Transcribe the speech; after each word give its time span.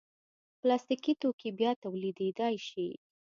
پلاستيکي 0.59 1.13
توکي 1.21 1.49
بیا 1.59 1.71
تولیدېدای 1.83 2.55
شي. 2.69 2.87